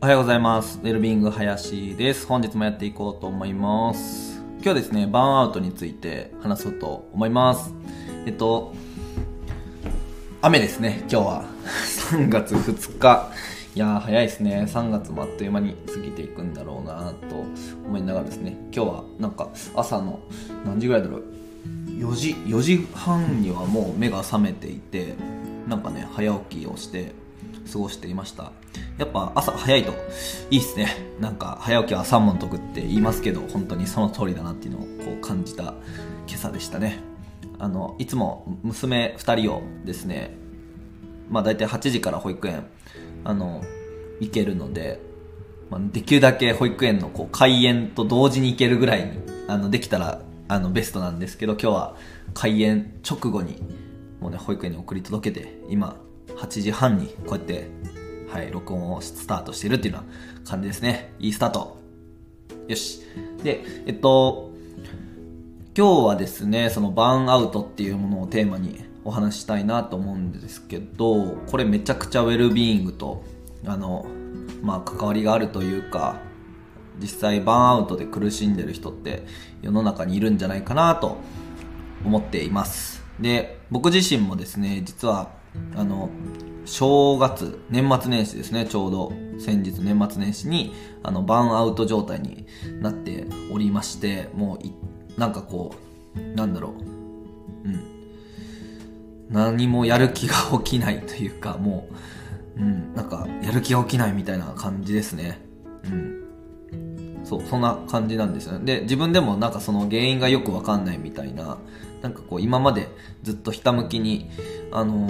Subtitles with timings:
[0.00, 0.78] おはようございます。
[0.80, 2.24] ウェルビング林です。
[2.24, 4.40] 本日もやっていこうと思います。
[4.62, 7.74] 今日ですね、バーンアウトについて話そうと思います。
[8.24, 8.72] えっと、
[10.40, 11.44] 雨ですね、今日は。
[12.12, 13.32] 3月2日。
[13.74, 14.66] いやー、早いですね。
[14.68, 17.44] 3月もあっという間に過ぎていくんだろうなと
[17.84, 20.20] 思いながらですね、今日はなんか朝の
[20.64, 21.24] 何時ぐらいだろう。
[21.88, 25.16] 4時、4時半にはもう目が覚めていて、
[25.66, 27.10] なんかね、早起きをして
[27.70, 28.52] 過ごしていました。
[28.96, 29.92] やっぱ朝早いと
[30.50, 30.88] いいっすね。
[31.20, 35.74] なんか早起きは三問解くって言いますけど、本当にその通りだなっていうのをこう感じた
[36.26, 37.00] 今朝でしたね。
[37.58, 40.36] あの、いつも娘2人をですね、
[41.30, 42.66] まあ大体8時から保育園、
[43.24, 43.62] あの、
[44.20, 45.00] 行けるので、
[45.70, 51.96] ま、できるだけ保育園のこう開園と同時に行けるぐらいに、あの、できたら、あの、ベストなんですけど、今日は
[52.34, 53.62] 開園直後に、
[54.20, 55.96] もうね、保育園に送り届けて、今、
[56.38, 57.68] 8時半にこうやって、
[58.30, 61.12] はい、録音をスタートしてるっていうような感じですね。
[61.18, 61.78] いいスタート。
[62.68, 63.02] よし。
[63.42, 64.50] で、えっと、
[65.76, 73.24] 今日はですね、そのバーンアウトっていうものをテーマにお話したいなと思うんですけど、これめちゃくちゃウェルビーイングと、
[73.64, 74.06] あの、
[74.62, 76.20] まあ関わりがあるというか、
[77.00, 79.24] 実際バーンアウトで苦しんでる人って
[79.62, 81.18] 世の中にいるんじゃないかなと
[82.04, 83.04] 思っています。
[83.20, 85.37] で、僕自身もですね、実は、
[85.74, 86.10] あの、
[86.64, 92.46] 正月、年末年始ですね、ちょうど先日年末年始に、あの、バーンアウト状態に
[92.80, 94.72] なっておりまして、もうい、
[95.16, 95.74] なんかこ
[96.16, 96.74] う、なんだろ
[97.64, 97.80] う、うん。
[99.30, 101.88] 何もやる気が起きないというか、も
[102.56, 105.40] う、うん、なんか、やる気が起きないみたいな感じですね。
[105.84, 106.18] うん。
[107.24, 108.64] そう、そんな感じなんですよね。
[108.64, 111.58] で、自分でもなんかその原因がよくわかんないみたいな、
[112.02, 112.88] なんかこう今まで
[113.22, 114.30] ずっとひたむきに、
[114.72, 115.08] あの、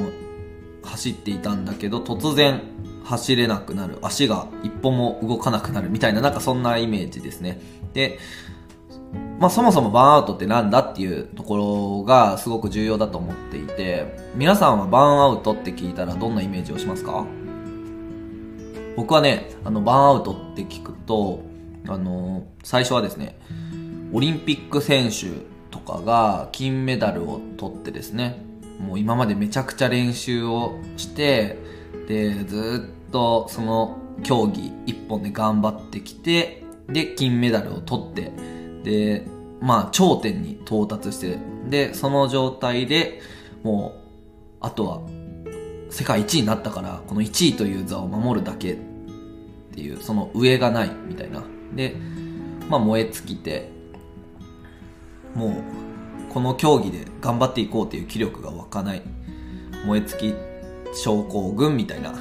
[0.89, 2.61] 走っていたんだけど、突然
[3.05, 3.99] 走れなくなる。
[4.03, 7.61] 足が一歩も動かなくなるみたいな、なんかそんなイメージですね。
[7.95, 8.19] で、
[9.39, 17.25] まあそもそもバーンアウトってなんだっていうところがすごく重要だと思っていて、皆さんはバーンアウトって聞いたらどんなイメージをしますか？
[18.97, 21.43] 僕はね、あの、バーンアウトって聞くと、
[21.87, 23.39] あの、最初はですね、
[24.13, 25.29] オリンピック選手
[25.71, 28.45] とかが金メダルを取ってですね、
[28.79, 31.59] もう今までめちゃくちゃ練習をして、
[32.07, 38.33] で、ずっとその競技一本で頑張ってきて、で、金メダルを取って、
[38.85, 39.27] で、
[39.61, 43.21] まあ頂点に到達して、で、その状態で
[43.63, 44.09] もう、
[44.61, 45.01] あとは
[45.91, 48.77] 世界一位になったから、この1位という座を守るだけっ
[49.75, 51.43] ていう、その上がないみたいな。
[51.75, 51.97] で、
[52.69, 53.71] まあ燃え尽きて、
[55.35, 55.53] もう、
[56.29, 59.03] この競技で頑張っていこうっていう気力が湧かない。
[59.87, 60.35] 燃え尽き
[60.95, 62.13] 症候群みたいな、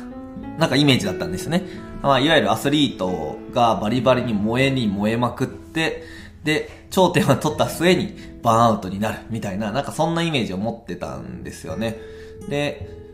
[0.57, 1.63] なんかイメージだったんですね。
[2.01, 6.03] まあ、いわゆるアスリートがバリバリに燃えに燃えまくって、
[6.43, 11.97] で、頂点を取った末にバーンアウトになるみたいな、なんかそんなイメージを持ってたんですよね。
[12.47, 13.06] で、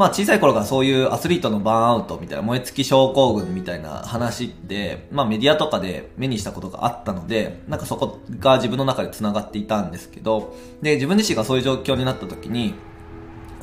[0.00, 12.76] まあ小さい頃からそういうアスリートのバーンアウトみたいな燃え尽き症候群みたいな話って、まあメディアとかで目にしたことがあったので、なんかそこが自分の中で繋がっていたんですけど、で、自分自身がそういう状況になった時に、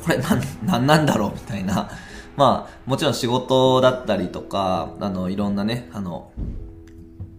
[0.04, 1.90] これなん、なんなんだろうみたいな。
[2.36, 6.30] まあ、もちろん仕事だったりとか、あの、いろんなね、あの、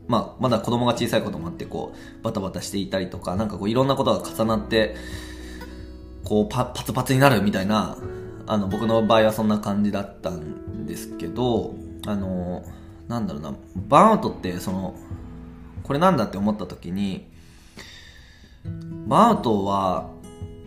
[0.10, 4.98] まあ、まだ子供が小さいこともあって、こう、バタバタしていたりとか、なんかこう、いろんなことが重なって、
[6.26, 7.96] こう、パパツパツになるみたいな、
[8.50, 11.76] あの、僕の場合はそんな感じだったんですけど、
[12.08, 12.64] あの、
[13.08, 13.54] なんだろうな、
[13.88, 14.96] バーンアウトって、その、
[15.84, 17.28] これなんだって思った時に、
[19.06, 20.10] バーンアウトは、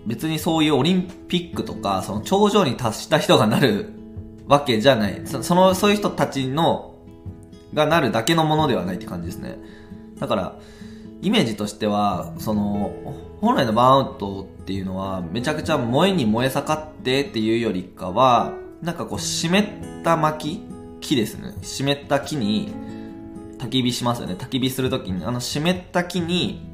[0.07, 3.91] 別にそういうオリンピックとか、その頂上に達した人がなる
[4.47, 5.21] わけじゃない。
[5.25, 6.95] そその、そういう人たちの、
[7.75, 9.59] がなるだけのものではないって感じですね。
[10.21, 10.57] だから、
[11.21, 12.93] イメージとしては、その、
[13.43, 19.65] 本来のバーンアウトっていうのは、めちゃくちゃ燃えに燃え盛ってっていうよりかは、なんかこう湿っ
[20.05, 20.61] た薪
[21.01, 21.53] 木ですね。
[21.61, 22.73] 湿った木に、
[23.59, 24.35] 焚き火しますよね。
[24.35, 26.65] 焚き火するときに、あの湿った木に、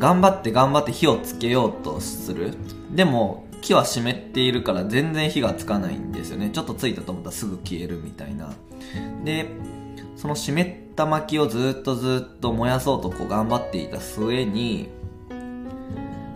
[0.00, 2.54] 頑張って頑張って火をつけようとする。
[2.90, 6.50] でも、木は湿っているから全然火がつかないんですよね。
[6.50, 8.52] ちょっとついたと思ったらすぐ消えるみたいな。
[9.24, 9.46] で、
[10.16, 10.66] その湿っ
[10.96, 14.88] た薪をずっとずっと燃やそうとこう頑張っていた末に、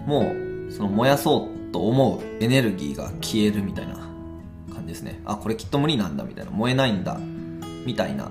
[0.06, 0.32] も
[0.68, 3.94] う、その燃やそうと思うエネルギーが消えるみたいな
[4.72, 5.20] 感じですね。
[5.24, 6.50] あ、これきっと無理なんだみたいな。
[6.50, 7.18] 燃えないんだ。
[7.84, 8.30] みたいな。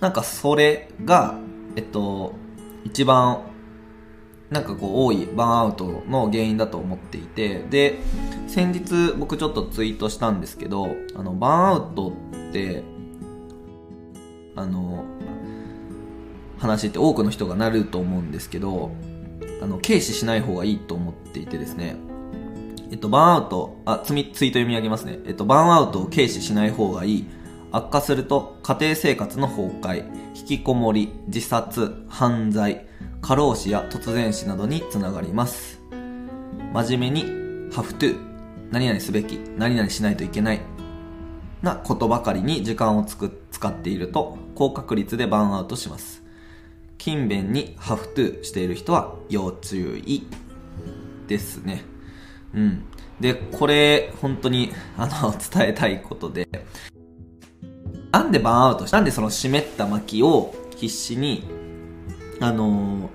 [0.00, 1.38] なんかそれが、
[1.76, 2.34] えっと、
[2.84, 3.42] 一番
[4.50, 7.98] なんかこう多いバーンアウトの原因だと思っていて、で、
[8.46, 12.12] 先日僕ちょっとツイートしたんですけど、あの、バーンアウト
[12.50, 12.84] って、
[14.54, 15.04] あの、
[16.58, 18.92] 話って多くの人がなると思うんですけど、
[19.62, 21.96] あの、軽視しない方がいいと思っていてですね、
[22.90, 25.18] えっと、バーンアウト、あ、つみツイート読み上げますね。
[25.26, 27.26] えっと、バーンアウトを軽視しない方がいい。
[27.72, 30.04] 悪化すると家庭生活の崩壊、
[30.36, 32.86] 引きこもり、自殺、犯罪、
[33.20, 35.80] 過労死や突然死などにつながります。
[36.72, 37.24] 真面目に
[37.72, 38.16] have to
[38.70, 40.60] 何々すべき、何々しないといけない
[41.62, 46.23] なことばかりに時間をつく使っていると高確率でバーンアウトします。
[47.04, 50.26] 勤勉に have to している人は要注意
[51.28, 51.84] ですね。
[52.54, 52.84] うん。
[53.20, 56.48] で、これ、本当に、 あの、伝えたいことで、
[58.10, 61.44] なんでバーンアウトしなんでその湿った薪を必死に、
[62.40, 63.08] あのー、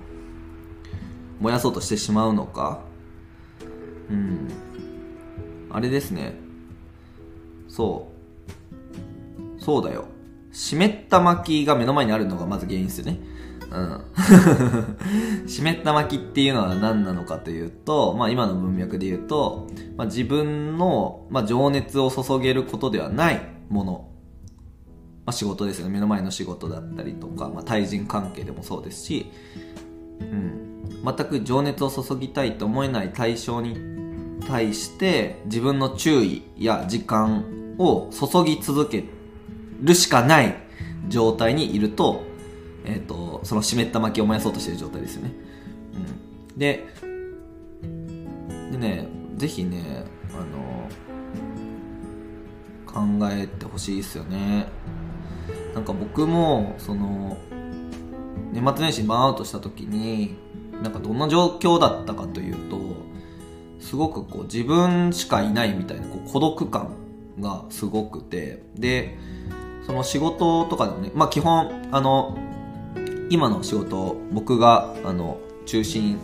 [1.40, 2.82] 燃やそうとしてしまうのか。
[4.08, 4.48] うん。
[5.68, 6.34] あれですね。
[7.66, 8.08] そ
[9.58, 9.60] う。
[9.60, 10.04] そうだよ。
[10.52, 13.18] 湿った薪が目の前にあるのがまず原因ですよね。
[13.70, 14.04] うん。
[15.48, 24.08] 湿った薪っていうのは何なのかというと、まあ今の文脈で言うと、まあ自分の、まあ、情熱を注げることではないもの。
[25.24, 25.92] まあ仕事ですよね。
[25.92, 29.30] 目の前の仕事だったりとか、まあ対人関係でもそうですし、
[30.20, 30.60] うん。
[31.04, 33.76] 全く情熱を注ぎたいと思えない対象に
[34.46, 37.44] 対して自分の注意や時間
[37.78, 39.04] を注ぎ続け
[39.80, 40.56] るしかない
[41.08, 42.22] 状態にいると
[42.84, 45.32] え、ー、と、その湿った薪を燃やそうとしてる状態ですよね。
[46.52, 46.58] うん。
[46.58, 46.86] で、
[48.72, 50.88] でね、ぜひね、あの、
[52.86, 54.66] 考えてほしいですよね。
[55.74, 57.36] なんか僕も、その、
[58.52, 60.36] 年末年始バーンアウトした時に、
[60.82, 62.78] なんかどんな状況だったかというと、
[63.80, 66.90] すごくこう自分しかいないみたいなこう孤独感
[67.40, 69.18] がすごくて、で、
[69.86, 72.36] その仕事とかでもね、まあ基本、あの、
[73.30, 76.18] 今の仕事僕があの中心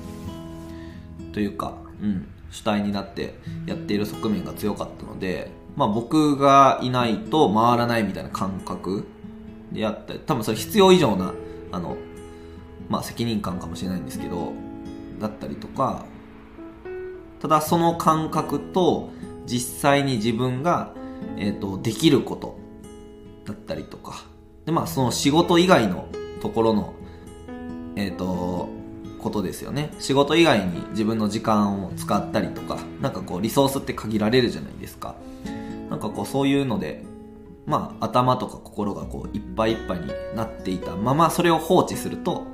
[1.32, 3.34] というか、うん、主体になって
[3.66, 9.06] やっている側面が強かったので、まあ、僕がいないと回らないみたいな感覚
[9.70, 10.14] でやった。
[10.14, 11.32] り多分それ必要以上な
[11.70, 11.96] あの、
[12.88, 14.52] まあ、責任感かもしれないんですけど
[15.20, 16.04] だったりとか
[17.40, 19.10] ただその感覚と
[19.46, 20.92] 実際に自分が、
[21.36, 22.58] えーと、できること
[23.44, 24.24] だったりとか。
[24.64, 26.08] で、まあ、その仕事以外の
[26.42, 26.94] ところの
[27.96, 28.68] えっ、ー、と、
[29.18, 29.92] ことですよね。
[29.98, 35.16] 仕事以外に自分の時間を使ったりとか、なんかこうリソースって限られるじゃないですか。
[35.90, 37.02] なんかこうそういうので、
[37.64, 40.06] まあ頭とか心がこういっぱいいっぱいに
[40.36, 42.44] なっていたままそれを放置すると、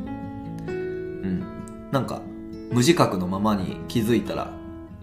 [0.66, 1.44] うん、
[1.90, 2.22] なんか
[2.70, 4.50] 無自覚のままに気づいたら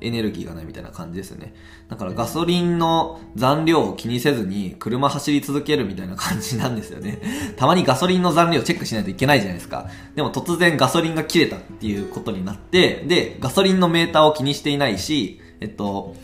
[0.02, 1.54] エネルギーがないみたいな感じですよね。
[1.88, 7.22] だからガソリンの残量を気にせずに車走り続けるみたいな感じなんですよね。
[7.58, 9.88] たまにガソリンの残量チェックしないといけないじゃないですか。
[10.16, 16.16] でも突然ガソリンが切れたっていうことになって、で、ガソリンのメーターを気にしていないし、えっと、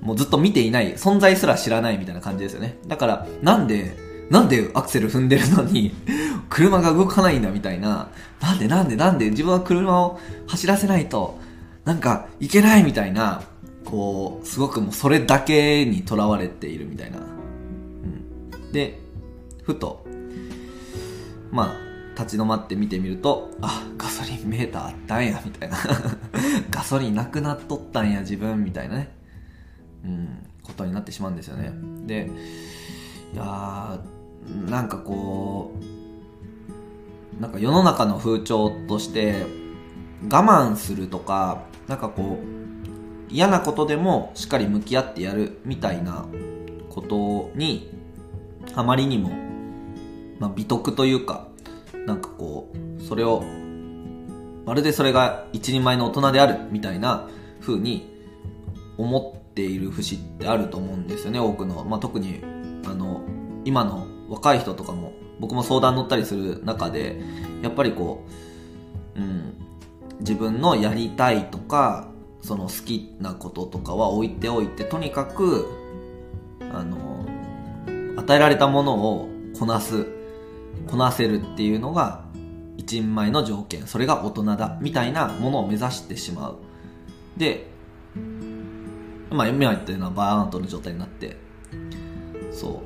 [0.00, 2.78] もうずっと見ていない、存在すら知らないみたいな感じですよね。
[2.86, 3.96] だから、なんで、
[4.30, 5.94] なんでアクセル踏んでるのに、
[6.48, 8.08] 車が動かないんだみたいな、
[8.40, 11.38] なんでなんでなんで自分は車を走らせないと、
[11.84, 13.42] なんかいけないみたいな
[13.84, 18.98] こうすごくもうそれだけにとらわれているみたいな、うん、で
[19.62, 20.04] ふと
[21.50, 25.76] まあ立ち止まって見てみるとあガソリンメーターあったんやみたいな。
[26.70, 29.10] ガソリンなくなっとったんや自分みたいなね。
[30.04, 31.72] うんことになってしまうんですよね。
[32.06, 32.30] で
[33.32, 35.74] いやーなんかこ
[37.38, 39.46] うなんか世の中の風潮として
[40.30, 46.26] 我慢するとかなんかこう嫌なことでもしっかり向き合ってやるみたいな
[46.90, 47.90] ことに
[48.74, 49.30] あまりにも、
[50.38, 51.48] まあ、美徳というか
[52.06, 53.42] なんかこうそれを
[54.64, 57.28] まるでそれが一人前の大人であるみたいな
[57.60, 58.12] 風に
[58.96, 62.40] 思っている節ってあると思うんですよね多くの、まあ、特に
[62.86, 63.22] あの
[63.64, 67.20] 今の若い人とかも僕も相談乗ったりする中で
[67.62, 68.24] やっぱりこ
[69.16, 69.54] う、うん、
[70.22, 72.08] 自分のやりたいとか
[72.40, 75.68] その好きなこととかは置いておいてとにかく
[76.72, 77.26] あの
[78.16, 80.06] 与えられたものをこなす
[80.88, 82.24] こなせるっていうのが
[82.76, 83.86] 一人前の条件。
[83.86, 86.56] それが大人だみたいなものを目指してしまう。
[87.36, 87.68] で
[89.30, 91.36] まあ今言ったようなバーンアウトの状態になって
[92.52, 92.82] そ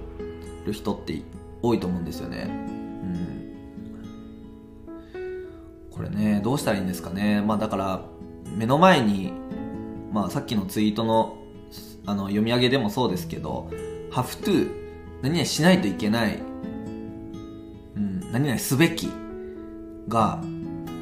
[0.63, 1.23] うる人って
[1.63, 2.47] 多いと思うんですよね。
[2.49, 3.36] うん。
[5.97, 7.41] これね、どうしたらいいんですかね。
[7.41, 8.05] まあだから、
[8.57, 9.33] 目の前に、
[10.13, 11.39] まあさっきのツイートの
[12.05, 13.71] あの読み上げでもそうですけど、
[14.13, 14.71] have to
[15.23, 16.39] 何々しないといけない。
[17.97, 18.33] うん。
[18.33, 19.11] 何々すべき
[20.09, 20.43] が、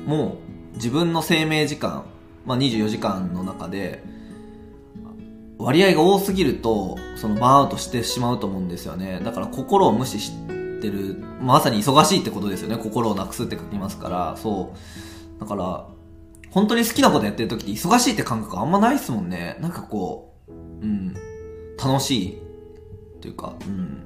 [0.06, 0.38] も
[0.74, 2.04] う自分の生命時間、
[2.46, 4.02] まあ、24時間の中で、
[5.58, 9.20] 割合が多すぎると、そのバーンアウトしてしまうと思うんですよね。
[9.24, 10.53] だから心を無視して
[10.84, 12.76] てる、まさに忙しいってことですよね。
[12.76, 14.74] 心をなくすって書きますから、そ
[15.36, 15.40] う。
[15.40, 15.86] だから、
[16.50, 19.56] 本当に好きなことやってる時って忙しいって感覚あんまないっすもんね。
[19.60, 20.54] なんかこう、う
[20.86, 21.14] ん、
[21.82, 22.38] 楽しい
[23.20, 24.02] というか、うん。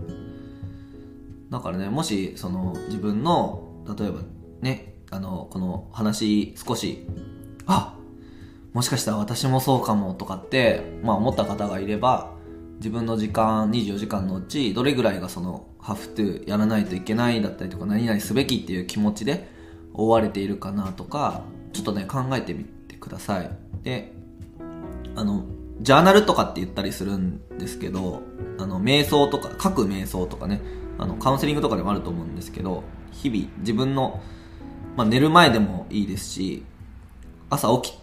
[1.51, 3.65] だからね、もし、その、自分の、
[3.99, 4.21] 例えば
[4.61, 7.07] ね、あの、この話少し、
[7.67, 7.95] あ
[8.73, 12.38] もしかしたら私もそうかもとかって、まあ思った方がいれば、
[12.79, 19.49] 自分の時間、24時間のうち、どれぐらいがその、ハフトゥーやらないといけないだったりとか、何々すべきっていう気持ちで
[19.95, 21.43] 追われているかなとか、
[21.73, 23.51] ちょっとね、考えてみてください。
[23.83, 24.13] で、
[25.17, 25.45] あの、
[25.81, 28.23] ジャーナルとかって言ったりするんですけど、
[28.59, 30.61] あの、瞑想とか、書く瞑想とかね、
[30.99, 34.21] あの、カウンセリングとかでもあると思うんですけど、日々自分の、
[34.97, 36.65] まあ、寝る前でもいいですし、
[37.51, 37.99] 朝起き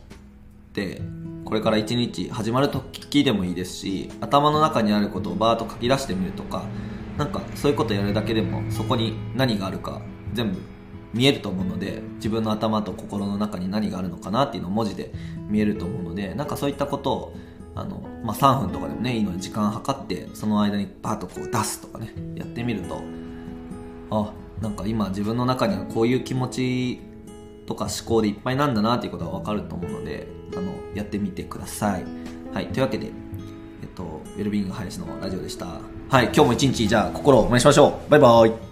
[0.74, 1.02] て、
[1.46, 6.66] これから一日始まる時でもいいですし、頭の中にあることをバーッと書き出してみるとか、
[7.18, 10.02] なんかそういうことやるだけでもそこに何があるか
[10.34, 10.60] 全部
[11.14, 15.14] 見えると思うので自分の頭と心の中に何があるのかなっていうのを文字で
[15.48, 17.36] 見えると思うのでなんかそういったことを
[17.74, 23.02] あの、まあ、3分とかでもねいいので時間計ってその間にバーッとこう出すとかねやってみると
[24.12, 27.02] あなんか今自分の中にはこういう気持ち
[27.66, 32.04] とか思考でいっぱいなんだなっていうことが分かると思うのであのやってみてください。
[32.54, 35.68] はいというわけでえっとウェルビーイング林のラジオでした。
[36.10, 38.10] はい今日も一日じゃあ心を燃やしましょう。
[38.10, 38.65] バイバイ。